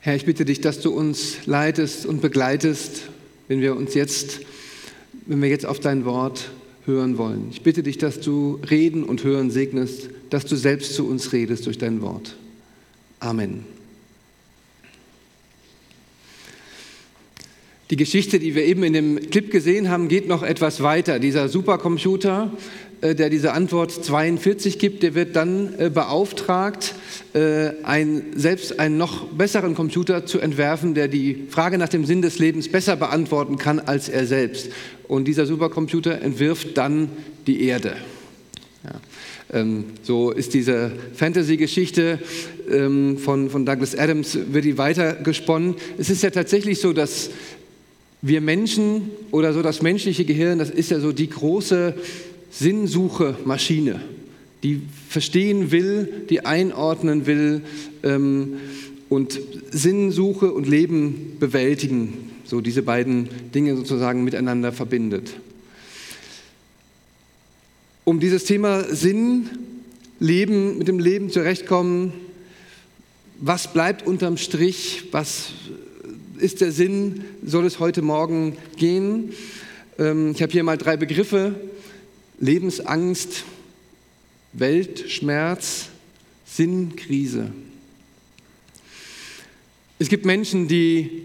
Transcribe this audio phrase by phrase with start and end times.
[0.00, 3.02] Herr, ich bitte dich, dass du uns leitest und begleitest,
[3.48, 4.40] wenn wir uns jetzt,
[5.26, 6.50] wenn wir jetzt auf dein Wort
[6.84, 7.48] hören wollen.
[7.50, 11.66] Ich bitte dich, dass du reden und hören segnest, dass du selbst zu uns redest
[11.66, 12.36] durch dein Wort.
[13.20, 13.64] Amen.
[17.90, 21.18] Die Geschichte, die wir eben in dem Clip gesehen haben, geht noch etwas weiter.
[21.18, 22.52] Dieser Supercomputer,
[23.00, 26.94] äh, der diese Antwort 42 gibt, der wird dann äh, beauftragt,
[27.32, 32.20] äh, ein, selbst einen noch besseren Computer zu entwerfen, der die Frage nach dem Sinn
[32.20, 34.68] des Lebens besser beantworten kann als er selbst.
[35.06, 37.08] Und dieser Supercomputer entwirft dann
[37.46, 37.96] die Erde.
[38.84, 39.00] Ja.
[39.50, 42.18] Ähm, so ist diese Fantasy-Geschichte
[42.70, 45.76] ähm, von, von Douglas Adams, wird die weitergesponnen.
[45.96, 47.30] Es ist ja tatsächlich so, dass
[48.22, 51.94] wir Menschen oder so das menschliche Gehirn, das ist ja so die große
[52.50, 54.00] Sinnsuche-Maschine,
[54.62, 57.62] die verstehen will, die einordnen will
[58.02, 58.54] ähm,
[59.08, 65.34] und Sinnsuche und Leben bewältigen, so diese beiden Dinge sozusagen miteinander verbindet.
[68.04, 69.48] Um dieses Thema Sinn,
[70.18, 72.12] Leben, mit dem Leben zurechtkommen,
[73.38, 75.52] was bleibt unterm Strich, was
[76.40, 79.32] ist der Sinn, soll es heute Morgen gehen.
[79.98, 81.54] Ähm, ich habe hier mal drei Begriffe.
[82.38, 83.44] Lebensangst,
[84.52, 85.88] Weltschmerz,
[86.46, 87.52] Sinnkrise.
[89.98, 91.22] Es gibt Menschen, die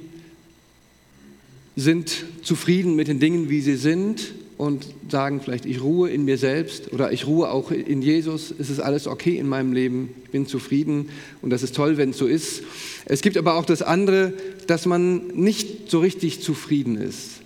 [1.75, 6.37] sind zufrieden mit den Dingen, wie sie sind und sagen vielleicht, ich ruhe in mir
[6.37, 10.31] selbst oder ich ruhe auch in Jesus, es ist alles okay in meinem Leben, ich
[10.31, 11.09] bin zufrieden
[11.41, 12.63] und das ist toll, wenn es so ist.
[13.03, 14.31] Es gibt aber auch das andere,
[14.67, 17.41] dass man nicht so richtig zufrieden ist.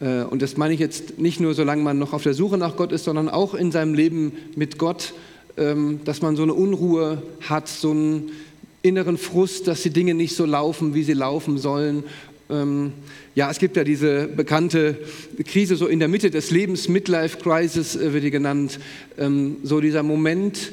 [0.00, 2.76] Äh, und das meine ich jetzt nicht nur, solange man noch auf der Suche nach
[2.76, 5.12] Gott ist, sondern auch in seinem Leben mit Gott,
[5.58, 8.32] ähm, dass man so eine Unruhe hat, so einen
[8.80, 12.04] inneren Frust, dass die Dinge nicht so laufen, wie sie laufen sollen.
[12.50, 12.92] Ähm,
[13.34, 14.98] ja, es gibt ja diese bekannte
[15.44, 18.78] Krise so in der Mitte des Lebens, Midlife Crisis äh, wird die genannt,
[19.18, 20.72] ähm, so dieser Moment,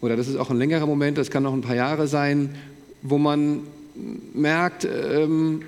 [0.00, 2.54] oder das ist auch ein längerer Moment, das kann noch ein paar Jahre sein,
[3.02, 3.62] wo man
[4.32, 5.62] merkt, ähm,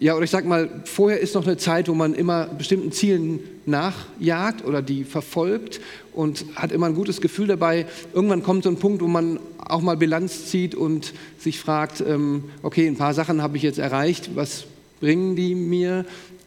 [0.00, 3.40] ja, oder ich sag mal, vorher ist noch eine Zeit, wo man immer bestimmten Zielen
[3.66, 5.80] nachjagt oder die verfolgt
[6.12, 7.84] und hat immer ein gutes Gefühl dabei.
[8.14, 12.44] Irgendwann kommt so ein Punkt, wo man auch mal Bilanz zieht und sich fragt, ähm,
[12.62, 14.66] okay, ein paar Sachen habe ich jetzt erreicht, was
[15.00, 16.04] bringen die mir?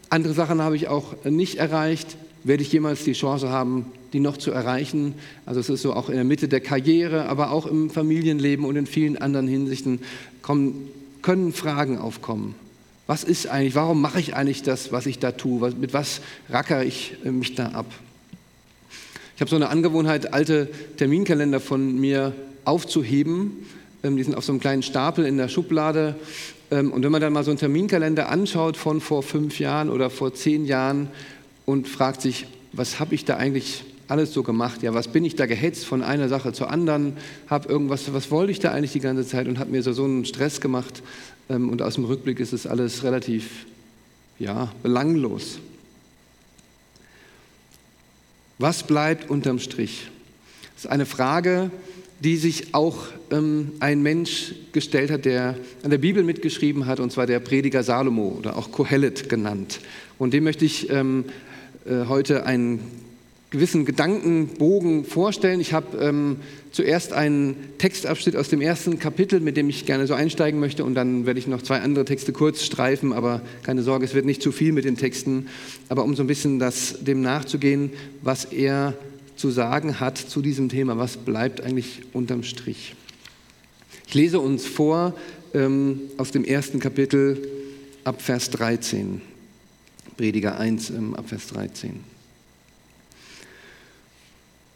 [0.10, 2.16] Andere Sachen habe ich auch nicht erreicht.
[2.46, 5.14] Werde ich jemals die Chance haben, die noch zu erreichen?
[5.46, 8.78] Also es ist so auch in der Mitte der Karriere, aber auch im Familienleben und
[8.78, 10.00] in vielen anderen Hinsichten
[10.42, 10.88] kommen,
[11.22, 12.56] können Fragen aufkommen.
[13.12, 15.70] Was ist eigentlich, warum mache ich eigentlich das, was ich da tue?
[15.72, 17.86] Mit was rackere ich äh, mich da ab?
[19.36, 22.32] Ich habe so eine Angewohnheit, alte Terminkalender von mir
[22.64, 23.68] aufzuheben.
[24.02, 26.16] Ähm, die sind auf so einem kleinen Stapel in der Schublade.
[26.72, 30.10] Ähm, und wenn man dann mal so einen Terminkalender anschaut von vor fünf Jahren oder
[30.10, 31.10] vor zehn Jahren
[31.66, 34.84] und fragt sich, was habe ich da eigentlich alles so gemacht?
[34.84, 37.18] Ja, was bin ich da gehetzt von einer Sache zur anderen?
[37.48, 40.06] Habe irgendwas, was wollte ich da eigentlich die ganze Zeit und habe mir so, so
[40.06, 41.04] einen Stress gemacht.
[41.52, 43.66] Ähm, und aus dem Rückblick ist es alles relativ,
[44.40, 45.60] ja, belanglos.
[48.58, 50.08] Was bleibt unterm Strich?
[50.76, 51.72] Das ist eine Frage,
[52.20, 57.12] die sich auch ähm, ein Mensch gestellt hat, der an der Bibel mitgeschrieben hat, und
[57.12, 59.80] zwar der Prediger Salomo oder auch Kohelet genannt.
[60.20, 61.26] Und dem möchte ich ähm,
[61.86, 62.80] äh, heute einen
[63.52, 65.60] gewissen Gedankenbogen vorstellen.
[65.60, 66.38] Ich habe ähm,
[66.72, 70.96] zuerst einen Textabschnitt aus dem ersten Kapitel, mit dem ich gerne so einsteigen möchte, und
[70.96, 74.42] dann werde ich noch zwei andere Texte kurz streifen, aber keine Sorge, es wird nicht
[74.42, 75.48] zu viel mit den Texten,
[75.90, 77.92] aber um so ein bisschen das, dem nachzugehen,
[78.22, 78.94] was er
[79.36, 80.98] zu sagen hat zu diesem Thema.
[80.98, 82.96] Was bleibt eigentlich unterm Strich?
[84.08, 85.14] Ich lese uns vor
[85.54, 87.50] ähm, aus dem ersten Kapitel
[88.06, 89.22] ab Vers 13.
[90.16, 92.11] Prediger 1 ähm, ab Vers 13.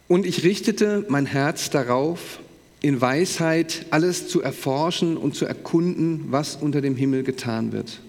[0.08, 2.40] Und ich richtete mein Herz darauf,
[2.82, 8.00] in Weisheit alles zu erforschen und zu erkunden, was unter dem Himmel getan wird.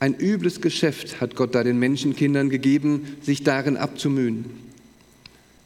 [0.00, 4.44] Ein übles Geschäft hat Gott da den Menschenkindern gegeben, sich darin abzumühen.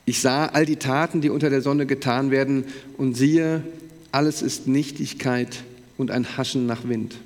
[0.04, 2.64] Ich sah all die Taten, die unter der Sonne getan werden,
[2.96, 3.62] und siehe,
[4.12, 5.64] alles ist Nichtigkeit
[5.96, 7.16] und ein Haschen nach Wind.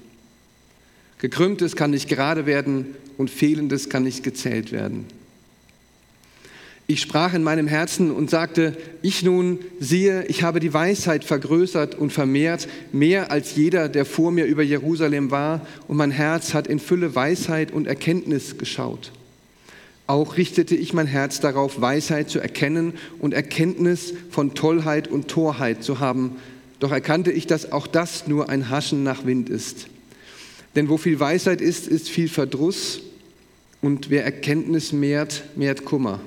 [1.19, 5.07] Gekrümmtes kann nicht gerade werden und Fehlendes kann nicht gezählt werden.
[6.87, 11.95] Ich sprach in meinem Herzen und sagte, ich nun siehe, ich habe die Weisheit vergrößert
[11.95, 16.67] und vermehrt, mehr als jeder, der vor mir über Jerusalem war, und mein Herz hat
[16.67, 19.13] in Fülle Weisheit und Erkenntnis geschaut.
[20.07, 25.83] Auch richtete ich mein Herz darauf, Weisheit zu erkennen und Erkenntnis von Tollheit und Torheit
[25.83, 26.37] zu haben.
[26.81, 29.87] Doch erkannte ich, dass auch das nur ein Haschen nach Wind ist.
[30.77, 33.01] Denn wo viel Weisheit ist, ist viel Verdruss
[33.81, 36.21] und wer Erkenntnis mehrt, mehrt Kummer.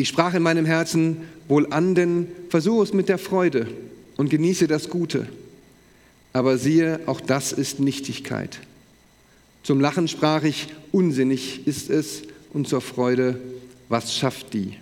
[0.00, 3.66] Ich sprach in meinem Herzen, wohl an, denn versuche es mit der Freude
[4.16, 5.28] und genieße das Gute.
[6.32, 8.60] Aber siehe, auch das ist Nichtigkeit.
[9.62, 12.22] Zum Lachen sprach ich, unsinnig ist es,
[12.54, 13.38] und zur Freude,
[13.90, 14.72] was schafft die?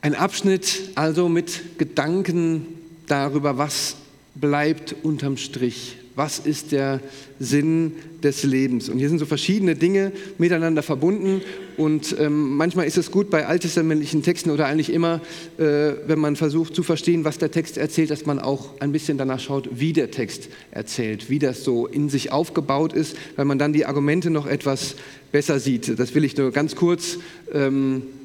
[0.00, 2.66] Ein Abschnitt also mit Gedanken
[3.08, 3.96] darüber, was
[4.34, 7.00] bleibt unterm Strich, was ist der
[7.38, 7.92] Sinn
[8.24, 8.88] des Lebens.
[8.88, 11.42] Und hier sind so verschiedene Dinge miteinander verbunden.
[11.76, 15.20] Und ähm, manchmal ist es gut bei alttestamentlichen Texten oder eigentlich immer,
[15.58, 19.16] äh, wenn man versucht zu verstehen, was der Text erzählt, dass man auch ein bisschen
[19.16, 23.60] danach schaut, wie der Text erzählt, wie das so in sich aufgebaut ist, weil man
[23.60, 24.96] dann die Argumente noch etwas
[25.30, 26.00] besser sieht.
[26.00, 27.18] Das will ich nur ganz kurz.
[27.54, 28.17] Ähm, äh,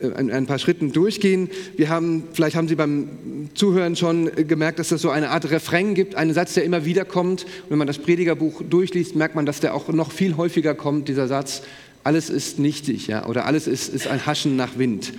[0.00, 1.50] ein, ein, paar Schritten durchgehen.
[1.76, 3.08] Wir haben, vielleicht haben Sie beim
[3.54, 7.04] Zuhören schon gemerkt, dass es so eine Art Refrain gibt, einen Satz, der immer wieder
[7.04, 7.44] kommt.
[7.44, 11.08] Und wenn man das Predigerbuch durchliest, merkt man, dass der auch noch viel häufiger kommt,
[11.08, 11.62] dieser Satz,
[12.04, 15.12] alles ist nichtig, ja, oder alles ist, ist ein Haschen nach Wind.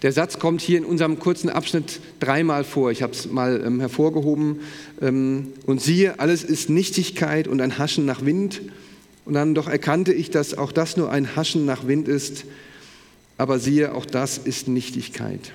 [0.00, 2.90] Der Satz kommt hier in unserem kurzen Abschnitt dreimal vor.
[2.90, 4.60] Ich habe es mal ähm, hervorgehoben.
[5.00, 8.62] Ähm, und siehe, alles ist Nichtigkeit und ein Haschen nach Wind.
[9.24, 12.44] Und dann doch erkannte ich, dass auch das nur ein Haschen nach Wind ist
[13.42, 15.50] aber siehe, auch das ist Nichtigkeit.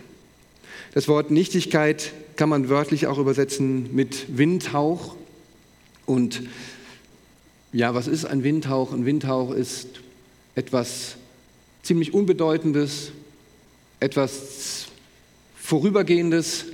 [0.94, 5.16] Das Wort Nichtigkeit kann man wörtlich auch übersetzen mit Windhauch.
[6.06, 6.44] Und
[7.72, 8.92] ja, was ist ein Windhauch?
[8.92, 9.88] Ein Windhauch ist
[10.54, 11.16] etwas
[11.82, 13.14] ziemlich Unbedeutendes,
[14.02, 14.88] etwas
[15.56, 16.66] Vorübergehendes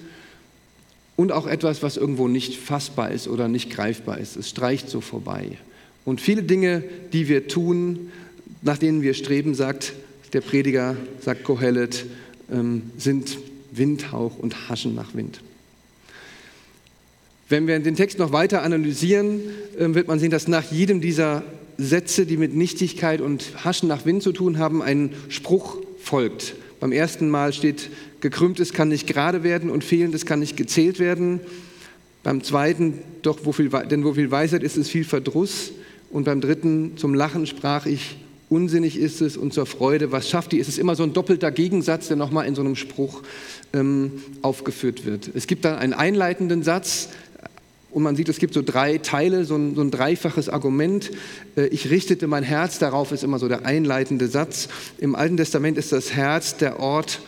[1.15, 4.35] und auch etwas, was irgendwo nicht fassbar ist oder nicht greifbar ist.
[4.35, 5.59] Es streicht so vorbei.
[6.05, 6.83] Und viele Dinge,
[7.13, 8.11] die wir tun,
[8.63, 9.93] nach denen wir streben, sagt
[10.33, 12.05] der Prediger, sagt Kohelet,
[12.51, 13.37] ähm, sind
[13.71, 15.41] Windhauch und Haschen nach Wind.
[17.49, 19.41] Wenn wir den Text noch weiter analysieren,
[19.77, 21.43] ähm, wird man sehen, dass nach jedem dieser
[21.77, 26.55] Sätze, die mit Nichtigkeit und Haschen nach Wind zu tun haben, ein Spruch folgt.
[26.79, 27.89] Beim ersten Mal steht,
[28.21, 31.39] gekrümmtes kann nicht gerade werden und fehlendes kann nicht gezählt werden.
[32.23, 35.71] Beim zweiten, doch wo viel, denn wo viel Weisheit ist, ist viel Verdruss.
[36.09, 38.17] Und beim dritten, zum Lachen sprach ich,
[38.53, 40.59] unsinnig ist es und zur Freude, was schafft die?
[40.59, 43.23] Es ist immer so ein doppelter Gegensatz, der nochmal in so einem Spruch
[43.73, 44.11] ähm,
[44.43, 45.31] aufgeführt wird.
[45.33, 47.09] Es gibt dann einen einleitenden Satz,
[47.89, 51.11] und man sieht, es gibt so drei Teile, so ein, so ein, dreifaches Argument.
[51.55, 54.67] Äh, ich richtete mein Herz darauf, ist immer so der einleitende Satz.
[54.97, 57.21] Im Alten Testament ist das Herz der Ort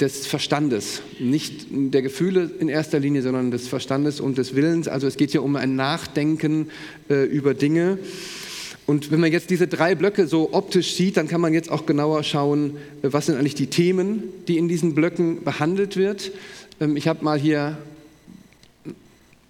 [0.00, 4.88] des Verstandes, nicht der Gefühle in erster Linie, sondern des Verstandes und des Willens.
[4.88, 6.70] Also es geht hier um ein Nachdenken
[7.10, 7.98] äh, über Dinge.
[8.86, 11.86] Und wenn man jetzt diese drei Blöcke so optisch sieht, dann kann man jetzt auch
[11.86, 16.32] genauer schauen, äh, was sind eigentlich die Themen, die in diesen Blöcken behandelt wird.
[16.80, 17.78] Ähm, ich habe mal hier,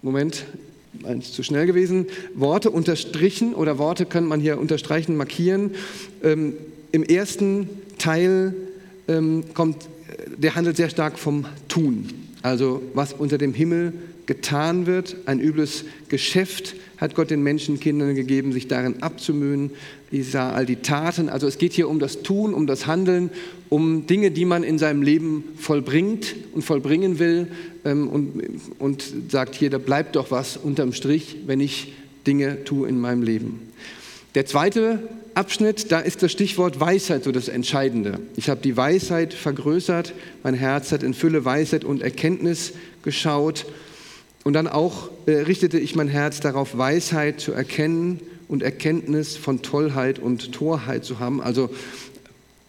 [0.01, 0.45] Moment,
[1.03, 5.71] eins zu schnell gewesen, Worte unterstrichen oder Worte kann man hier unterstreichen, markieren.
[6.23, 6.53] Ähm,
[6.91, 8.55] Im ersten Teil
[9.09, 12.07] ähm, kommt, äh, der handelt sehr stark vom Tun,
[12.41, 13.93] also was unter dem Himmel
[14.25, 19.71] getan wird, ein übles Geschäft hat Gott den Menschenkindern gegeben, sich darin abzumühen.
[20.11, 21.29] Ich sah all die Taten.
[21.29, 23.29] Also es geht hier um das Tun, um das Handeln,
[23.69, 27.47] um Dinge, die man in seinem Leben vollbringt und vollbringen will
[27.83, 28.41] ähm, und,
[28.79, 31.93] und sagt hier, da bleibt doch was unterm Strich, wenn ich
[32.25, 33.59] Dinge tue in meinem Leben.
[34.35, 34.99] Der zweite
[35.33, 38.19] Abschnitt, da ist das Stichwort Weisheit so das Entscheidende.
[38.35, 40.13] Ich habe die Weisheit vergrößert,
[40.43, 43.65] mein Herz hat in Fülle Weisheit und Erkenntnis geschaut
[44.45, 49.63] und dann auch äh, richtete ich mein Herz darauf, Weisheit zu erkennen und Erkenntnis von
[49.63, 51.41] Tollheit und Torheit zu haben.
[51.41, 51.71] Also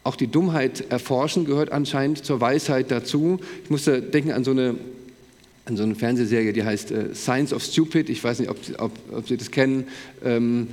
[0.02, 3.40] auch die Dummheit erforschen gehört anscheinend zur Weisheit dazu.
[3.62, 4.76] Ich musste denken an so eine,
[5.66, 8.08] an so eine Fernsehserie, die heißt äh, Science of Stupid.
[8.08, 9.86] Ich weiß nicht, ob, ob, ob Sie das kennen.
[10.24, 10.68] Ähm,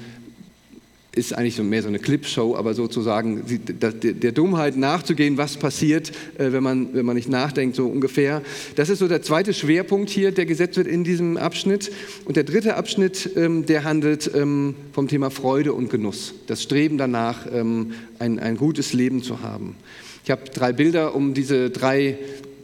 [1.15, 6.51] ist eigentlich so mehr so eine Clipshow, aber sozusagen der Dummheit nachzugehen, was passiert, äh,
[6.51, 8.41] wenn man, wenn man nicht nachdenkt, so ungefähr.
[8.75, 11.91] Das ist so der zweite Schwerpunkt hier, der gesetzt wird in diesem Abschnitt.
[12.25, 16.98] Und der dritte Abschnitt, ähm, der handelt ähm, vom Thema Freude und Genuss, das Streben
[16.98, 19.75] danach, ähm, ein, ein gutes Leben zu haben.
[20.24, 22.17] Ich habe drei Bilder, um diese drei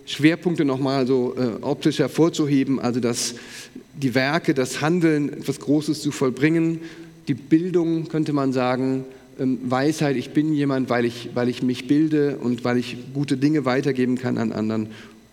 [0.05, 3.35] Schwerpunkte nochmal so äh, optisch hervorzuheben, also das,
[3.93, 6.79] die Werke, das Handeln, etwas Großes zu vollbringen,
[7.29, 9.05] die Bildung, könnte man sagen,
[9.39, 13.37] ähm, Weisheit, ich bin jemand, weil ich, weil ich mich bilde und weil ich gute
[13.37, 14.87] Dinge weitergeben kann an anderen.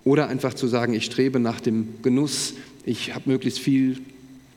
[0.04, 3.98] Oder einfach zu sagen, ich strebe nach dem Genuss, ich habe möglichst viel,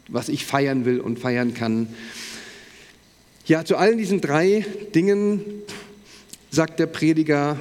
[0.09, 1.87] was ich feiern will und feiern kann.
[3.45, 5.41] Ja, zu allen diesen drei Dingen
[6.51, 7.57] sagt der Prediger,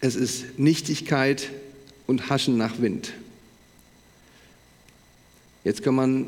[0.00, 1.50] es ist Nichtigkeit
[2.06, 3.14] und Haschen nach Wind.
[5.64, 6.26] Jetzt kann man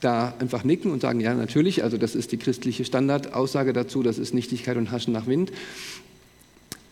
[0.00, 4.18] da einfach nicken und sagen, ja, natürlich, also das ist die christliche Standardaussage dazu, das
[4.18, 5.52] ist Nichtigkeit und Haschen nach Wind.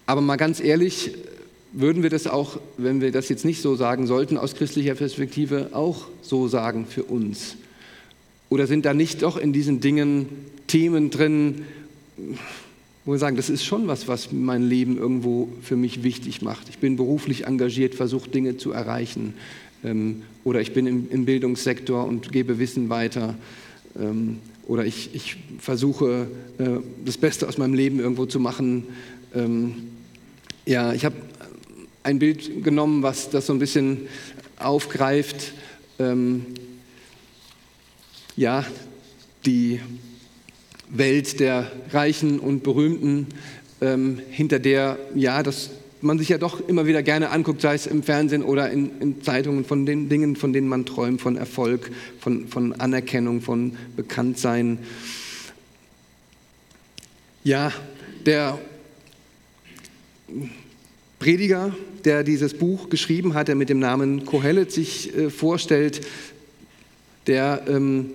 [0.07, 1.13] Aber mal ganz ehrlich,
[1.73, 5.71] würden wir das auch, wenn wir das jetzt nicht so sagen sollten, aus christlicher Perspektive
[5.73, 7.57] auch so sagen für uns?
[8.49, 10.29] Oder sind da nicht doch in diesen Dingen
[10.67, 11.65] Themen drin,
[13.05, 16.69] wo wir sagen, das ist schon was, was mein Leben irgendwo für mich wichtig macht.
[16.69, 19.35] Ich bin beruflich engagiert, versuche Dinge zu erreichen.
[19.85, 23.35] Ähm, oder ich bin im, im, Bildungssektor und gebe Wissen weiter.
[23.99, 26.65] Ähm, oder ich, ich versuche, äh,
[27.05, 28.85] das Beste aus meinem Leben irgendwo zu machen.
[29.35, 29.75] Ähm,
[30.67, 31.17] ja, ich habe
[32.05, 34.03] ein Bild genommen, was das so ein bisschen
[34.59, 35.53] aufgreift.
[38.37, 38.65] Ja,
[39.47, 39.81] die
[40.89, 43.29] Welt der Reichen und Berühmten,
[44.31, 45.71] hinter der, ja, das
[46.03, 49.23] man sich ja doch immer wieder gerne anguckt, sei es im Fernsehen oder in, in
[49.23, 54.79] Zeitungen, von den Dingen, von denen man träumt, von Erfolg, von, von Anerkennung, von Bekanntsein.
[57.45, 57.73] Ja,
[58.27, 58.59] der
[61.19, 66.01] Prediger, der dieses Buch geschrieben hat, der mit dem Namen Kohelet sich äh, vorstellt,
[67.27, 68.11] der ähm,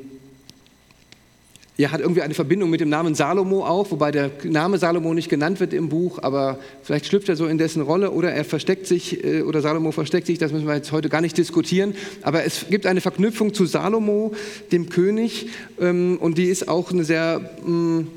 [1.78, 5.30] ja, hat irgendwie eine Verbindung mit dem Namen Salomo auch, wobei der Name Salomo nicht
[5.30, 8.88] genannt wird im Buch, aber vielleicht schlüpft er so in dessen Rolle oder er versteckt
[8.88, 11.94] sich äh, oder Salomo versteckt sich, das müssen wir jetzt heute gar nicht diskutieren,
[12.24, 14.34] aber es gibt eine Verknüpfung zu Salomo,
[14.72, 18.08] dem König, ähm, und die ist auch eine sehr mm,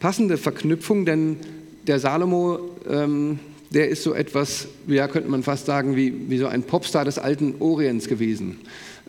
[0.00, 1.36] passende Verknüpfung, denn
[1.86, 3.38] der Salomo ähm,
[3.70, 7.18] der ist so etwas, ja, könnte man fast sagen, wie, wie so ein Popstar des
[7.18, 8.58] alten Orients gewesen.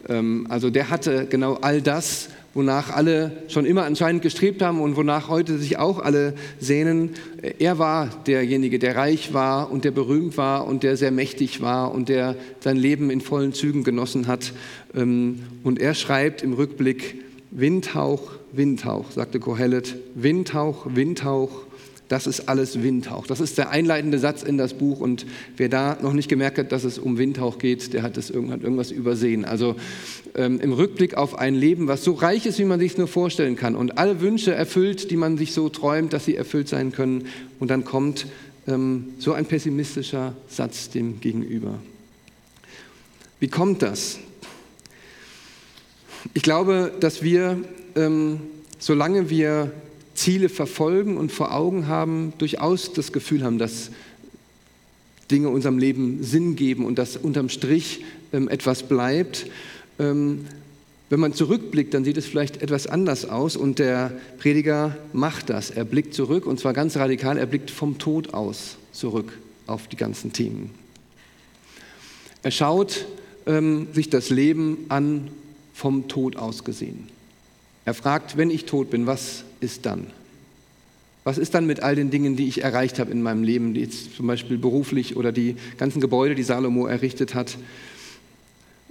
[0.07, 4.95] Ähm, also der hatte genau all das, wonach alle schon immer anscheinend gestrebt haben und
[4.95, 7.11] wonach heute sich auch alle sehnen.
[7.59, 11.93] Er war derjenige, der reich war und der berühmt war und der sehr mächtig war
[11.93, 14.53] und der sein Leben in vollen Zügen genossen hat.
[14.95, 17.15] Ähm, und er schreibt im Rückblick,
[17.51, 21.65] Windhauch, Windhauch, sagte Kohelet, Windhauch, Windhauch,
[22.11, 23.25] das ist alles Windhauch.
[23.25, 25.25] Das ist der einleitende Satz in das Buch und
[25.55, 28.63] wer da noch nicht gemerkt hat, dass es um Windhauch geht, der hat, das, hat
[28.63, 29.45] irgendwas übersehen.
[29.45, 29.77] Also
[30.35, 33.07] ähm, im Rückblick auf ein Leben, was so reich ist, wie man sich es nur
[33.07, 36.91] vorstellen kann und alle Wünsche erfüllt, die man sich so träumt, dass sie erfüllt sein
[36.91, 37.27] können
[37.61, 38.27] und dann kommt
[38.67, 41.79] ähm, so ein pessimistischer Satz dem gegenüber.
[43.39, 44.19] Wie kommt das?
[46.33, 47.57] Ich glaube, dass wir,
[47.95, 48.41] ähm,
[48.79, 49.71] solange wir
[50.21, 53.89] Ziele verfolgen und vor Augen haben, durchaus das Gefühl haben, dass
[55.31, 59.47] Dinge unserem Leben Sinn geben und dass unterm Strich ähm, etwas bleibt.
[59.97, 60.45] Ähm,
[61.09, 65.71] wenn man zurückblickt, dann sieht es vielleicht etwas anders aus und der Prediger macht das.
[65.71, 69.33] Er blickt zurück und zwar ganz radikal, er blickt vom Tod aus zurück
[69.65, 70.69] auf die ganzen Themen.
[72.43, 73.07] Er schaut
[73.47, 75.29] ähm, sich das Leben an
[75.73, 77.09] vom Tod aus gesehen.
[77.85, 80.07] Er fragt, wenn ich tot bin, was ist dann?
[81.23, 83.81] Was ist dann mit all den Dingen, die ich erreicht habe in meinem Leben, die
[83.81, 87.57] jetzt zum Beispiel beruflich oder die ganzen Gebäude, die Salomo errichtet hat?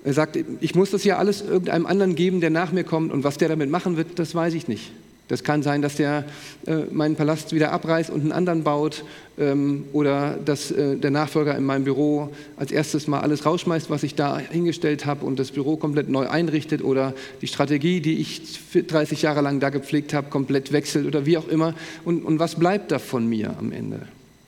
[0.04, 3.25] Er sagt, ich muss das ja alles irgendeinem anderen geben, der nach mir kommt und
[3.25, 4.92] was der damit machen wird, das weiß ich nicht.
[5.30, 6.25] Das kann sein, dass der
[6.66, 9.04] äh, meinen Palast wieder abreißt und einen anderen baut
[9.38, 14.02] ähm, oder dass äh, der Nachfolger in meinem Büro als erstes mal alles rausschmeißt, was
[14.02, 18.58] ich da hingestellt habe und das Büro komplett neu einrichtet oder die Strategie, die ich
[18.72, 21.75] 30 Jahre lang da gepflegt habe, komplett wechselt oder wie auch immer.
[22.04, 24.00] Und, und was bleibt da von mir am Ende?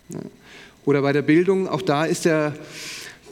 [0.09, 0.19] Ja.
[0.85, 2.57] Oder bei der Bildung, auch da ist der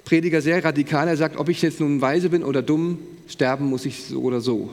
[0.04, 1.08] Prediger sehr radikal.
[1.08, 4.40] Er sagt, ob ich jetzt nun weise bin oder dumm, sterben muss ich so oder
[4.40, 4.70] so.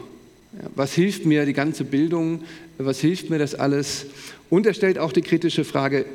[0.75, 2.41] Was hilft mir die ganze Bildung?
[2.77, 4.05] Was hilft mir das alles?
[4.49, 6.05] Und er stellt auch die kritische Frage,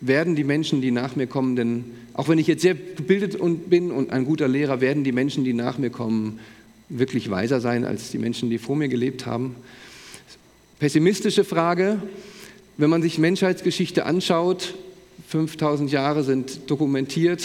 [0.00, 3.38] werden die Menschen, die nach mir kommen, denn auch wenn ich jetzt sehr gebildet
[3.70, 6.40] bin und ein guter Lehrer, werden die Menschen, die nach mir kommen,
[6.88, 9.54] wirklich weiser sein als die Menschen, die vor mir gelebt haben?
[10.78, 12.02] Pessimistische Frage,
[12.76, 14.74] wenn man sich Menschheitsgeschichte anschaut,
[15.28, 17.42] 5000 Jahre sind dokumentiert,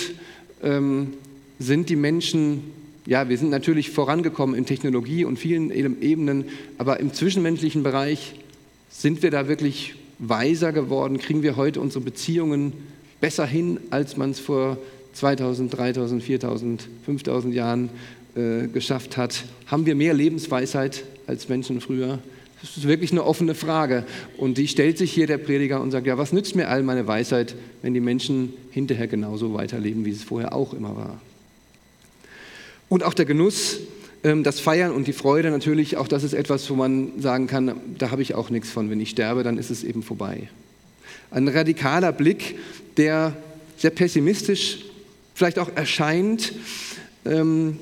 [0.63, 1.13] ähm,
[1.59, 2.63] sind die Menschen
[3.07, 6.45] ja, wir sind natürlich vorangekommen in Technologie und vielen Ebenen,
[6.77, 8.35] aber im zwischenmenschlichen Bereich
[8.89, 11.17] sind wir da wirklich weiser geworden?
[11.17, 12.73] Kriegen wir heute unsere Beziehungen
[13.21, 14.77] besser hin, als man es vor
[15.13, 17.89] 2000, 3000, 4000, 5000 Jahren
[18.35, 19.45] äh, geschafft hat?
[19.67, 22.19] Haben wir mehr Lebensweisheit als Menschen früher?
[22.61, 24.03] Das ist wirklich eine offene Frage.
[24.35, 27.07] Und die stellt sich hier der Prediger und sagt, ja, was nützt mir all meine
[27.07, 31.21] Weisheit, wenn die Menschen hinterher genauso weiterleben, wie es vorher auch immer war?
[32.89, 33.79] Und auch der Genuss,
[34.23, 37.79] ähm, das Feiern und die Freude natürlich, auch das ist etwas, wo man sagen kann,
[37.97, 38.89] da habe ich auch nichts von.
[38.89, 40.49] Wenn ich sterbe, dann ist es eben vorbei.
[41.31, 42.55] Ein radikaler Blick,
[42.95, 43.35] der
[43.77, 44.85] sehr pessimistisch
[45.33, 46.53] vielleicht auch erscheint.
[47.25, 47.77] Ähm,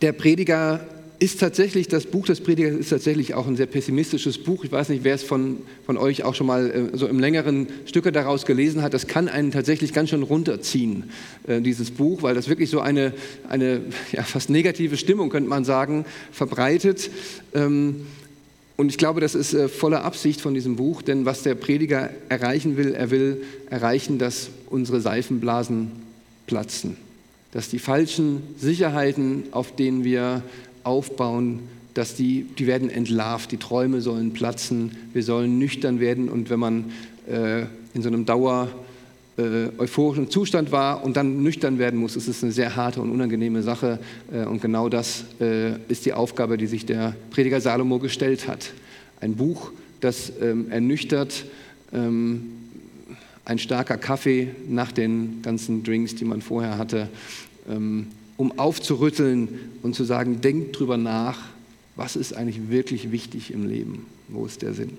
[0.00, 0.86] der Prediger
[1.22, 4.64] ist tatsächlich, das Buch des Predigers ist tatsächlich auch ein sehr pessimistisches Buch.
[4.64, 7.68] Ich weiß nicht, wer es von, von euch auch schon mal äh, so im längeren
[7.86, 8.92] Stücke daraus gelesen hat.
[8.92, 11.10] Das kann einen tatsächlich ganz schön runterziehen,
[11.46, 13.12] äh, dieses Buch, weil das wirklich so eine,
[13.48, 17.08] eine ja, fast negative Stimmung, könnte man sagen, verbreitet.
[17.54, 18.04] Ähm,
[18.76, 22.10] und ich glaube, das ist äh, voller Absicht von diesem Buch, denn was der Prediger
[22.30, 25.92] erreichen will, er will erreichen, dass unsere Seifenblasen
[26.48, 26.96] platzen,
[27.52, 30.42] dass die falschen Sicherheiten, auf denen wir
[30.84, 31.60] aufbauen,
[31.94, 36.60] dass die, die werden entlarvt, die Träume sollen platzen, wir sollen nüchtern werden und wenn
[36.60, 36.92] man
[37.28, 37.62] äh,
[37.94, 38.68] in so einem Dauer
[39.36, 43.10] äh, euphorischen Zustand war und dann nüchtern werden muss, ist es eine sehr harte und
[43.10, 43.98] unangenehme Sache
[44.32, 48.72] äh, und genau das äh, ist die Aufgabe, die sich der Prediger Salomo gestellt hat.
[49.20, 51.44] Ein Buch, das ähm, ernüchtert,
[51.92, 52.52] ähm,
[53.44, 57.08] ein starker Kaffee nach den ganzen Drinks, die man vorher hatte,
[57.68, 58.08] ähm,
[58.42, 61.38] um aufzurütteln und zu sagen, denkt drüber nach,
[61.94, 64.06] was ist eigentlich wirklich wichtig im Leben?
[64.26, 64.98] Wo ist der Sinn?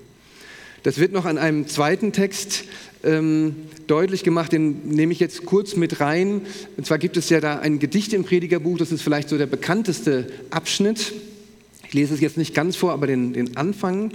[0.84, 2.64] Das wird noch an einem zweiten Text
[3.04, 6.44] ähm, deutlich gemacht, den nehme ich jetzt kurz mit rein.
[6.78, 9.48] Und zwar gibt es ja da ein Gedicht im Predigerbuch, das ist vielleicht so der
[9.48, 11.12] bekannteste Abschnitt.
[11.86, 14.14] Ich lese es jetzt nicht ganz vor, aber den, den Anfang.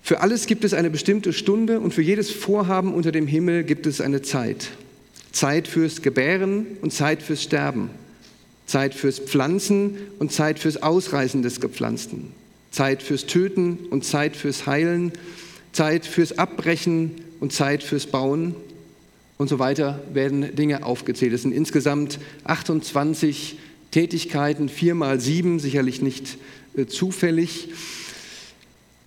[0.00, 3.84] Für alles gibt es eine bestimmte Stunde und für jedes Vorhaben unter dem Himmel gibt
[3.88, 4.68] es eine Zeit.
[5.32, 7.90] Zeit fürs Gebären und Zeit fürs Sterben,
[8.66, 12.32] Zeit fürs Pflanzen und Zeit fürs Ausreißen des Gepflanzten,
[12.70, 15.12] Zeit fürs Töten und Zeit fürs Heilen,
[15.72, 18.54] Zeit fürs Abbrechen und Zeit fürs Bauen
[19.38, 21.32] und so weiter werden Dinge aufgezählt.
[21.32, 23.58] Es sind insgesamt 28
[23.90, 26.38] Tätigkeiten, vier mal sieben, sicherlich nicht
[26.76, 27.68] äh, zufällig.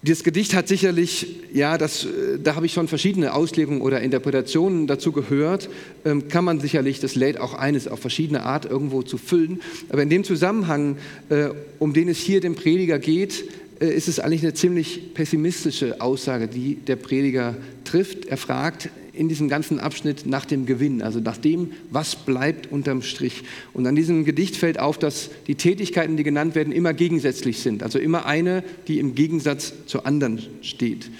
[0.01, 4.87] Dieses Gedicht hat sicherlich, ja, das, äh, da habe ich schon verschiedene Auslegungen oder Interpretationen
[4.87, 5.69] dazu gehört,
[6.05, 9.59] ähm, kann man sicherlich, das lädt auch eines auf verschiedene Art irgendwo zu füllen.
[9.89, 10.95] Aber in dem Zusammenhang,
[11.27, 13.43] äh, um den es hier dem Prediger geht,
[13.81, 18.25] äh, ist es eigentlich eine ziemlich pessimistische Aussage, die der Prediger trifft.
[18.25, 23.01] Er fragt in diesem ganzen Abschnitt nach dem Gewinn, also nach dem, was bleibt unterm
[23.01, 23.43] Strich.
[23.73, 27.83] Und an diesem Gedicht fällt auf, dass die Tätigkeiten, die genannt werden, immer gegensätzlich sind.
[27.83, 31.11] Also immer eine, die im Gegensatz zur anderen steht.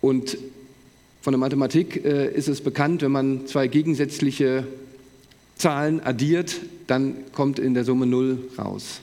[0.00, 0.36] Und
[1.20, 4.66] von der Mathematik äh, ist es bekannt, wenn man zwei gegensätzliche
[5.56, 6.56] Zahlen addiert,
[6.88, 9.00] dann kommt in der Summe Null raus.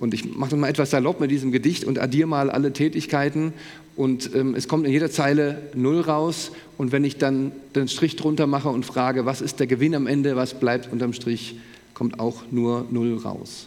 [0.00, 3.52] Und ich mache das mal etwas salopp mit diesem Gedicht und addiere mal alle Tätigkeiten
[4.00, 6.52] und ähm, es kommt in jeder Zeile Null raus.
[6.78, 10.06] Und wenn ich dann den Strich drunter mache und frage, was ist der Gewinn am
[10.06, 11.56] Ende, was bleibt unterm Strich,
[11.92, 13.66] kommt auch nur Null raus.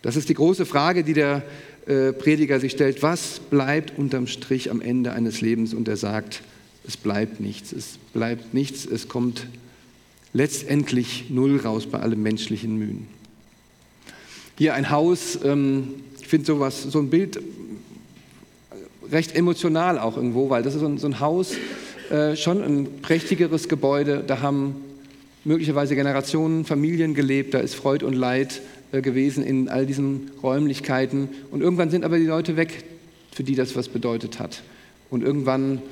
[0.00, 1.42] Das ist die große Frage, die der
[1.84, 3.02] äh, Prediger sich stellt.
[3.02, 5.74] Was bleibt unterm Strich am Ende eines Lebens?
[5.74, 6.40] Und er sagt,
[6.88, 7.74] es bleibt nichts.
[7.74, 8.86] Es bleibt nichts.
[8.86, 9.46] Es kommt
[10.32, 13.08] letztendlich Null raus bei allem menschlichen Mühen.
[14.56, 17.38] Hier ein Haus, ähm, ich finde sowas, so ein Bild
[19.12, 21.54] recht emotional auch irgendwo, weil das ist so ein, so ein Haus,
[22.10, 24.76] äh, schon ein prächtigeres Gebäude, da haben
[25.44, 31.28] möglicherweise Generationen, Familien gelebt, da ist Freud und Leid äh, gewesen in all diesen Räumlichkeiten
[31.50, 32.84] und irgendwann sind aber die Leute weg,
[33.30, 34.62] für die das was bedeutet hat.
[35.10, 35.82] Und irgendwann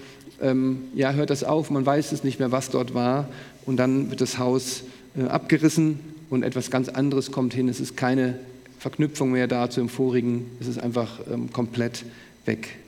[0.41, 3.29] ähm, ja, hört das auf, man weiß es nicht mehr, was dort war
[3.67, 4.83] und dann wird das Haus
[5.19, 7.69] äh, abgerissen und etwas ganz anderes kommt hin.
[7.69, 8.39] Es ist keine
[8.79, 12.05] Verknüpfung mehr da zu dem vorigen, es ist einfach ähm, komplett
[12.47, 12.80] weg.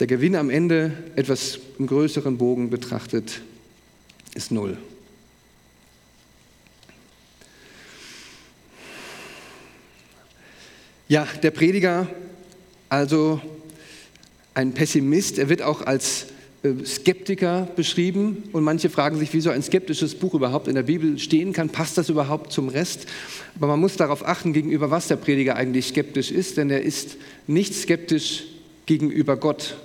[0.00, 3.42] Der Gewinn am Ende, etwas im größeren Bogen betrachtet,
[4.34, 4.76] ist null.
[11.06, 12.08] Ja, der Prediger,
[12.88, 13.40] also
[14.54, 16.26] ein Pessimist, er wird auch als
[16.64, 21.20] äh, Skeptiker beschrieben und manche fragen sich, wieso ein skeptisches Buch überhaupt in der Bibel
[21.20, 21.68] stehen kann.
[21.68, 23.06] Passt das überhaupt zum Rest?
[23.54, 27.16] Aber man muss darauf achten, gegenüber was der Prediger eigentlich skeptisch ist, denn er ist
[27.46, 28.44] nicht skeptisch
[28.86, 29.76] gegenüber Gott.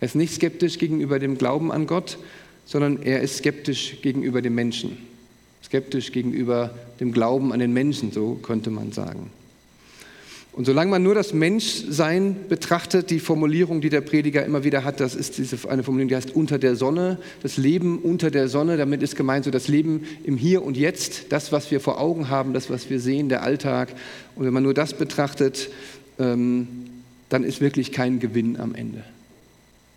[0.00, 2.18] Er ist nicht skeptisch gegenüber dem Glauben an Gott,
[2.64, 4.98] sondern er ist skeptisch gegenüber dem Menschen.
[5.64, 9.30] Skeptisch gegenüber dem Glauben an den Menschen, so könnte man sagen.
[10.56, 15.00] Und solange man nur das Menschsein betrachtet, die Formulierung, die der Prediger immer wieder hat,
[15.00, 18.78] das ist diese, eine Formulierung, die heißt unter der Sonne, das Leben unter der Sonne,
[18.78, 22.30] damit ist gemeint so das Leben im Hier und Jetzt, das, was wir vor Augen
[22.30, 23.90] haben, das, was wir sehen, der Alltag.
[24.34, 25.68] Und wenn man nur das betrachtet,
[26.18, 26.68] ähm,
[27.28, 29.04] dann ist wirklich kein Gewinn am Ende.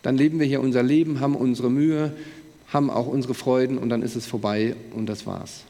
[0.01, 2.13] Dann leben wir hier unser Leben, haben unsere Mühe,
[2.67, 5.63] haben auch unsere Freuden und dann ist es vorbei und das war's.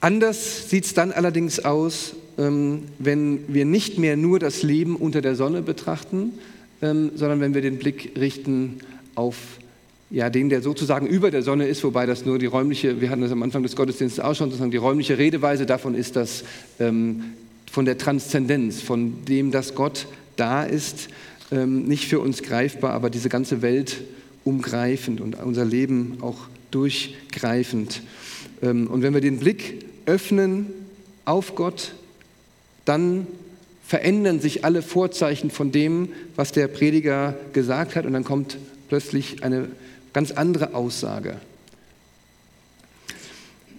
[0.00, 5.20] Anders sieht es dann allerdings aus, ähm, wenn wir nicht mehr nur das Leben unter
[5.20, 6.32] der Sonne betrachten,
[6.80, 8.78] ähm, sondern wenn wir den Blick richten
[9.14, 9.36] auf
[10.10, 13.20] ja, den, der sozusagen über der Sonne ist, wobei das nur die räumliche, wir hatten
[13.20, 16.44] das am Anfang des Gottesdienstes auch schon, sozusagen die räumliche Redeweise davon ist, dass
[16.80, 17.34] ähm,
[17.70, 20.06] von der Transzendenz, von dem, dass Gott
[20.36, 21.08] da ist,
[21.52, 24.02] ähm, nicht für uns greifbar, aber diese ganze Welt
[24.44, 26.38] umgreifend und unser Leben auch
[26.70, 28.02] durchgreifend.
[28.62, 30.66] Ähm, und wenn wir den Blick öffnen
[31.24, 31.92] auf Gott,
[32.84, 33.26] dann
[33.86, 38.56] verändern sich alle Vorzeichen von dem, was der Prediger gesagt hat, und dann kommt
[38.88, 39.68] plötzlich eine
[40.12, 41.36] ganz andere Aussage.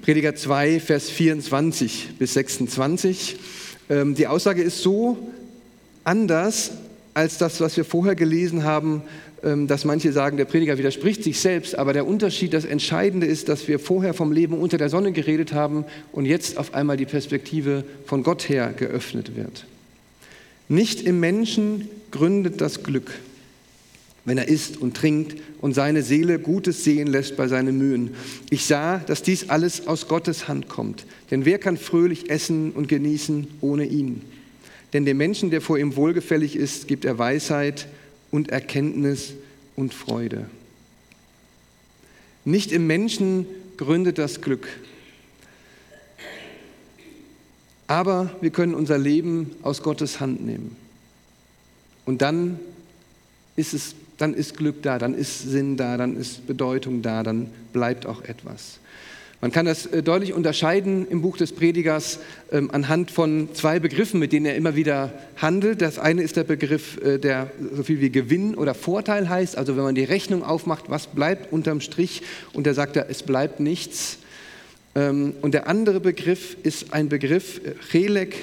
[0.01, 3.35] Prediger 2, Vers 24 bis 26.
[3.89, 5.31] Ähm, die Aussage ist so
[6.03, 6.71] anders
[7.13, 9.03] als das, was wir vorher gelesen haben,
[9.43, 13.47] ähm, dass manche sagen, der Prediger widerspricht sich selbst, aber der Unterschied, das Entscheidende ist,
[13.47, 17.05] dass wir vorher vom Leben unter der Sonne geredet haben und jetzt auf einmal die
[17.05, 19.65] Perspektive von Gott her geöffnet wird.
[20.67, 23.11] Nicht im Menschen gründet das Glück,
[24.25, 28.15] wenn er isst und trinkt und seine Seele Gutes sehen lässt bei seinen Mühen.
[28.49, 31.05] Ich sah, dass dies alles aus Gottes Hand kommt.
[31.31, 34.21] Denn wer kann fröhlich essen und genießen ohne ihn?
[34.93, 37.87] Denn dem Menschen, der vor ihm wohlgefällig ist, gibt er Weisheit
[38.29, 39.33] und Erkenntnis
[39.75, 40.45] und Freude.
[42.45, 43.45] Nicht im Menschen
[43.77, 44.67] gründet das Glück.
[47.87, 50.75] Aber wir können unser Leben aus Gottes Hand nehmen.
[52.05, 52.59] Und dann
[53.55, 57.49] ist es dann ist Glück da, dann ist Sinn da, dann ist Bedeutung da, dann
[57.73, 58.79] bleibt auch etwas.
[59.41, 62.19] Man kann das äh, deutlich unterscheiden im Buch des Predigers
[62.51, 65.81] ähm, anhand von zwei Begriffen, mit denen er immer wieder handelt.
[65.81, 69.75] Das eine ist der Begriff, äh, der so viel wie Gewinn oder Vorteil heißt, also
[69.75, 72.21] wenn man die Rechnung aufmacht, was bleibt unterm Strich
[72.53, 74.19] und da sagt er, es bleibt nichts.
[74.93, 78.35] Ähm, und der andere Begriff ist ein Begriff, äh, Chelek,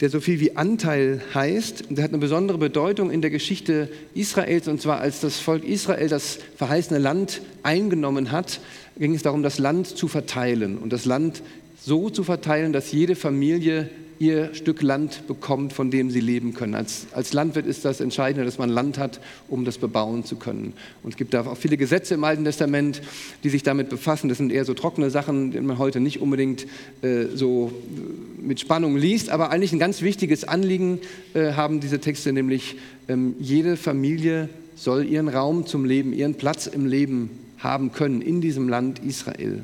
[0.00, 1.84] der so viel wie Anteil heißt.
[1.90, 6.08] Der hat eine besondere Bedeutung in der Geschichte Israels, und zwar als das Volk Israel
[6.08, 8.60] das verheißene Land eingenommen hat,
[8.98, 11.42] ging es darum, das Land zu verteilen und das Land
[11.80, 16.74] so zu verteilen, dass jede Familie ihr Stück Land bekommt, von dem sie leben können.
[16.74, 20.72] Als, als Landwirt ist das Entscheidende, dass man Land hat, um das bebauen zu können.
[21.02, 23.02] Und es gibt da auch viele Gesetze im Alten Testament,
[23.42, 24.28] die sich damit befassen.
[24.28, 26.66] Das sind eher so trockene Sachen, die man heute nicht unbedingt
[27.02, 31.00] äh, so äh, mit Spannung liest, aber eigentlich ein ganz wichtiges Anliegen
[31.34, 32.76] äh, haben diese Texte, nämlich
[33.08, 38.40] ähm, jede Familie soll ihren Raum zum Leben, ihren Platz im Leben haben können in
[38.40, 39.62] diesem Land Israel.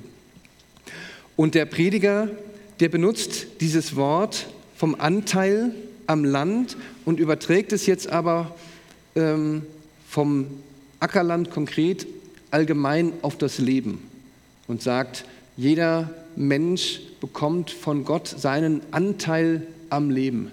[1.36, 2.28] Und der Prediger
[2.80, 5.74] der benutzt dieses Wort vom Anteil
[6.06, 8.56] am Land und überträgt es jetzt aber
[9.14, 9.62] ähm,
[10.08, 10.46] vom
[10.98, 12.06] Ackerland konkret
[12.50, 14.02] allgemein auf das Leben
[14.66, 15.24] und sagt,
[15.56, 20.50] jeder Mensch bekommt von Gott seinen Anteil am Leben,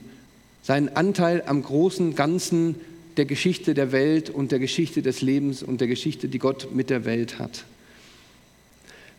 [0.63, 2.75] seinen Anteil am großen Ganzen
[3.15, 6.89] der Geschichte der Welt und der Geschichte des Lebens und der Geschichte, die Gott mit
[6.89, 7.63] der Welt hat.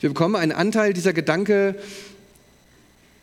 [0.00, 1.74] Wir bekommen einen Anteil, dieser Gedanke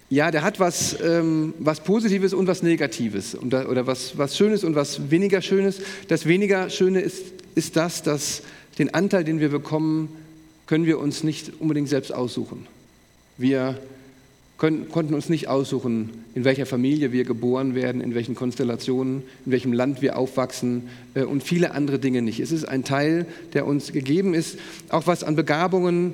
[0.09, 4.37] ja, der hat was, ähm, was Positives und was Negatives und da, oder was, was
[4.37, 5.81] Schönes und was weniger Schönes.
[6.07, 7.23] Das weniger Schöne ist,
[7.55, 8.43] ist das, dass
[8.77, 10.09] den Anteil, den wir bekommen,
[10.67, 12.67] können wir uns nicht unbedingt selbst aussuchen.
[13.37, 13.79] Wir
[14.57, 19.51] können, konnten uns nicht aussuchen, in welcher Familie wir geboren werden, in welchen Konstellationen, in
[19.51, 22.39] welchem Land wir aufwachsen äh, und viele andere Dinge nicht.
[22.39, 24.57] Es ist ein Teil, der uns gegeben ist,
[24.89, 26.13] auch was an Begabungen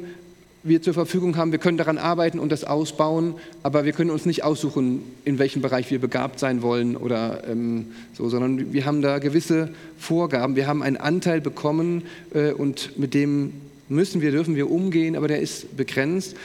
[0.63, 1.51] wir zur Verfügung haben.
[1.51, 5.61] Wir können daran arbeiten und das ausbauen, aber wir können uns nicht aussuchen, in welchem
[5.61, 10.55] Bereich wir begabt sein wollen oder ähm, so, sondern wir haben da gewisse Vorgaben.
[10.55, 13.53] Wir haben einen Anteil bekommen äh, und mit dem
[13.89, 16.35] müssen wir, dürfen wir umgehen, aber der ist begrenzt.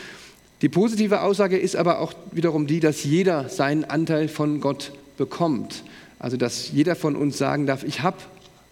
[0.63, 5.85] Die positive Aussage ist aber auch wiederum die, dass jeder seinen Anteil von Gott bekommt.
[6.19, 8.17] Also dass jeder von uns sagen darf, ich habe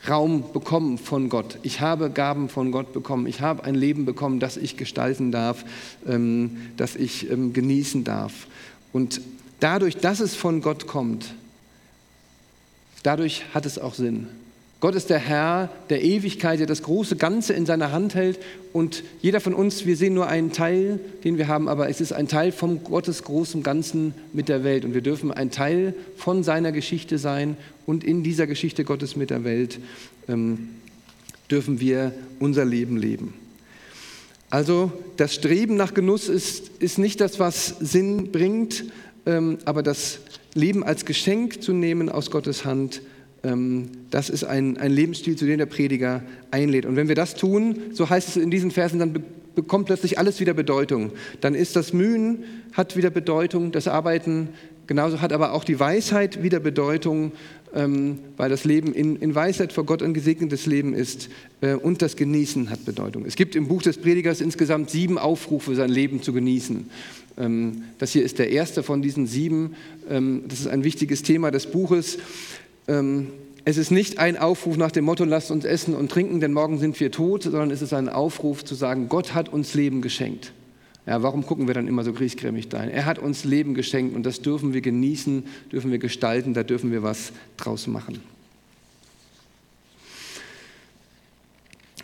[0.09, 1.59] Raum bekommen von Gott.
[1.62, 3.27] Ich habe Gaben von Gott bekommen.
[3.27, 5.64] Ich habe ein Leben bekommen, das ich gestalten darf,
[6.07, 8.47] ähm, das ich ähm, genießen darf.
[8.93, 9.21] Und
[9.61, 11.35] dadurch, dass es von Gott kommt,
[13.03, 14.29] dadurch hat es auch Sinn.
[14.85, 18.38] Gott ist der Herr der Ewigkeit, der das große Ganze in seiner Hand hält.
[18.75, 22.12] Und jeder von uns, wir sehen nur einen Teil, den wir haben, aber es ist
[22.12, 24.85] ein Teil von Gottes großem Ganzen mit der Welt.
[24.85, 27.57] Und wir dürfen ein Teil von seiner Geschichte sein.
[27.87, 29.81] Und in dieser Geschichte Gottes mit der Welt
[30.29, 30.68] ähm,
[31.51, 33.33] dürfen wir unser Leben leben.
[34.51, 38.85] Also das Streben nach Genuss ist, ist nicht das, was Sinn bringt,
[39.25, 40.18] ähm, aber das
[40.53, 43.01] Leben als Geschenk zu nehmen aus Gottes Hand
[44.11, 46.87] das ist ein, ein Lebensstil, zu dem der Prediger einlädt.
[46.87, 49.23] Und wenn wir das tun, so heißt es in diesen Versen, dann
[49.55, 51.13] bekommt plötzlich alles wieder Bedeutung.
[51.41, 54.49] Dann ist das Mühen, hat wieder Bedeutung, das Arbeiten
[54.87, 57.33] genauso hat aber auch die Weisheit wieder Bedeutung.
[57.75, 61.29] ähm, weil das Leben in, in, Weisheit vor Gott ein gesegnetes Leben ist
[61.61, 63.25] äh, und das Genießen hat Bedeutung.
[63.27, 66.89] Es gibt im Buch des Predigers insgesamt sieben Aufrufe, sein Leben zu genießen.
[67.37, 69.75] Ähm, das hier ist der erste von diesen sieben.
[70.09, 72.19] Ähm, das ist ein wichtiges Thema des Buches.
[72.88, 73.29] Ähm,
[73.64, 76.79] es ist nicht ein Aufruf nach dem Motto, lasst uns essen und trinken, denn morgen
[76.79, 80.53] sind wir tot, sondern es ist ein Aufruf zu sagen, Gott hat uns Leben geschenkt.
[81.07, 82.83] Ja, warum gucken wir dann immer so griesgrämig da?
[82.83, 86.92] Er hat uns Leben geschenkt und das dürfen wir genießen, dürfen wir gestalten, da dürfen
[86.92, 88.20] wir was draus machen.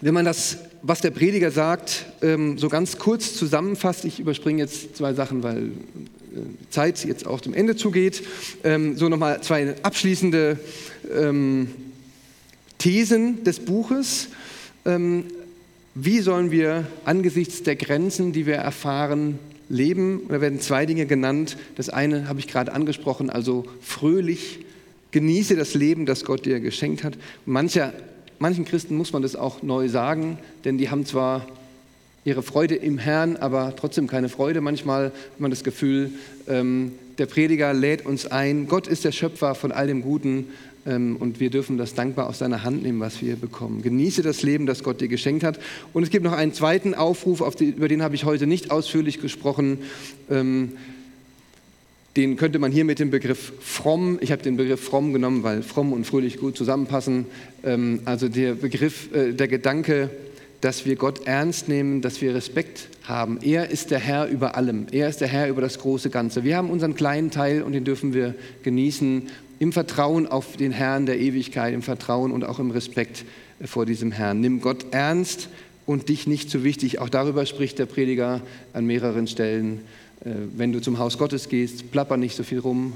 [0.03, 4.97] Wenn man das, was der Prediger sagt, ähm, so ganz kurz zusammenfasst, ich überspringe jetzt
[4.97, 5.73] zwei Sachen, weil
[6.71, 8.23] Zeit jetzt auch dem Ende zugeht,
[8.65, 10.59] ähm, so nochmal zwei abschließende
[11.15, 11.69] ähm,
[12.79, 14.29] Thesen des Buches.
[15.95, 19.39] Wie sollen wir angesichts der Grenzen, die wir erfahren,
[19.69, 20.23] leben?
[20.29, 21.59] Da werden zwei Dinge genannt.
[21.77, 24.61] Das eine habe ich gerade angesprochen, also fröhlich
[25.11, 27.19] genieße das Leben, das Gott dir geschenkt hat.
[27.45, 27.93] Mancher,
[28.39, 31.47] manchen Christen muss man das auch neu sagen, denn die haben zwar
[32.25, 34.61] ihre Freude im Herrn, aber trotzdem keine Freude.
[34.61, 36.11] Manchmal hat man das Gefühl,
[36.49, 40.47] ähm, der Prediger lädt uns ein, Gott ist der Schöpfer von all dem Guten
[40.87, 43.83] ähm, und wir dürfen das dankbar aus seiner Hand nehmen, was wir bekommen.
[43.83, 45.59] Genieße das Leben, das Gott dir geschenkt hat.
[45.93, 49.21] Und es gibt noch einen zweiten Aufruf, die, über den habe ich heute nicht ausführlich
[49.21, 49.79] gesprochen.
[50.31, 50.73] Ähm,
[52.17, 55.63] den könnte man hier mit dem Begriff fromm, ich habe den Begriff fromm genommen, weil
[55.63, 57.27] fromm und fröhlich gut zusammenpassen.
[57.63, 60.11] Ähm, also der Begriff, äh, der Gedanke,
[60.61, 63.39] dass wir Gott ernst nehmen, dass wir Respekt haben.
[63.43, 64.87] Er ist der Herr über allem.
[64.93, 66.45] Er ist der Herr über das große Ganze.
[66.45, 71.07] Wir haben unseren kleinen Teil und den dürfen wir genießen im Vertrauen auf den Herrn
[71.07, 73.25] der Ewigkeit, im Vertrauen und auch im Respekt
[73.65, 74.41] vor diesem Herrn.
[74.41, 75.49] Nimm Gott ernst
[75.87, 76.99] und dich nicht zu wichtig.
[76.99, 78.41] Auch darüber spricht der Prediger
[78.73, 79.81] an mehreren Stellen.
[80.25, 82.95] Äh, wenn du zum Haus Gottes gehst, plapper nicht so viel rum.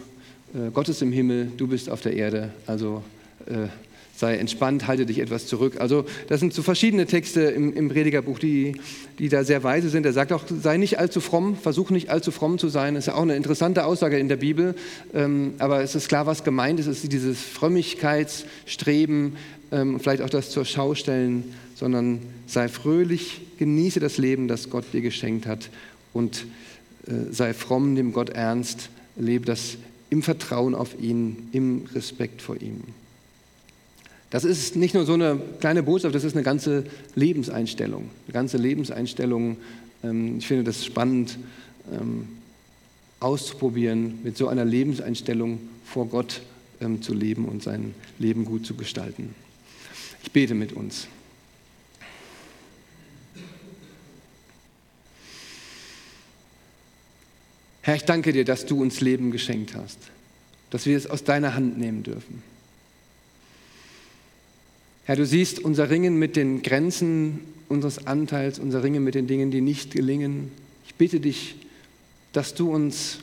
[0.55, 2.50] Äh, Gott ist im Himmel, du bist auf der Erde.
[2.66, 3.03] Also
[3.46, 3.68] äh,
[4.16, 5.81] sei entspannt, halte dich etwas zurück.
[5.81, 8.77] Also das sind so verschiedene Texte im, im Predigerbuch, die,
[9.18, 10.07] die da sehr weise sind.
[10.07, 12.94] Er sagt auch, sei nicht allzu fromm, versuch nicht allzu fromm zu sein.
[12.94, 14.74] Das ist ja auch eine interessante Aussage in der Bibel,
[15.14, 16.87] ähm, aber es ist klar, was gemeint ist.
[16.87, 19.37] Es ist dieses Frömmigkeitsstreben,
[19.72, 24.85] ähm, vielleicht auch das zur Schau stellen, sondern sei fröhlich, genieße das Leben, das Gott
[24.92, 25.70] dir geschenkt hat
[26.12, 26.46] und
[27.07, 29.77] äh, sei fromm, nimm Gott ernst, lebe das
[30.11, 32.83] im Vertrauen auf ihn, im Respekt vor ihm.
[34.35, 36.83] Das ist nicht nur so eine kleine Botschaft, das ist eine ganze
[37.14, 38.11] Lebenseinstellung.
[38.27, 39.59] Eine ganze Lebenseinstellung.
[40.03, 41.38] Ähm, ich finde das spannend
[41.92, 42.27] ähm,
[43.20, 46.42] auszuprobieren, mit so einer Lebenseinstellung vor Gott
[46.81, 49.37] ähm, zu leben und sein Leben gut zu gestalten.
[50.25, 51.07] Ich bete mit uns.
[57.83, 59.99] Herr, ich danke dir, dass du uns Leben geschenkt hast,
[60.70, 62.54] dass wir es aus deiner Hand nehmen dürfen.
[65.07, 69.51] Herr, du siehst unser Ringen mit den Grenzen unseres Anteils, unser Ringen mit den Dingen,
[69.51, 70.51] die nicht gelingen.
[70.87, 71.57] Ich bitte dich,
[72.33, 73.19] dass du uns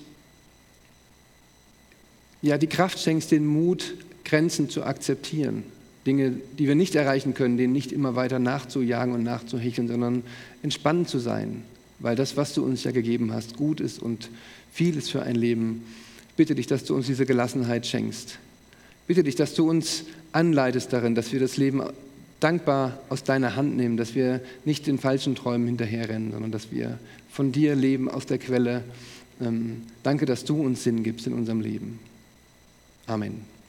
[2.43, 5.63] ja die Kraft schenkst, den Mut, Grenzen zu akzeptieren.
[6.05, 10.23] Dinge, die wir nicht erreichen können, denen nicht immer weiter nachzujagen und nachzuhecheln, sondern
[10.61, 11.63] entspannt zu sein,
[11.99, 14.29] weil das, was du uns ja gegeben hast, gut ist und
[14.71, 15.83] viel ist für ein Leben.
[16.29, 18.37] Ich bitte dich, dass du uns diese Gelassenheit schenkst.
[19.07, 21.81] Bitte dich, dass du uns anleitest darin, dass wir das Leben
[22.39, 26.97] dankbar aus deiner Hand nehmen, dass wir nicht den falschen Träumen hinterherrennen, sondern dass wir
[27.29, 28.83] von dir leben aus der Quelle.
[29.39, 31.99] Ähm, danke, dass du uns Sinn gibst in unserem Leben.
[33.05, 33.50] Amen.